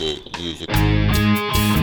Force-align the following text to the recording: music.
music. 0.00 1.77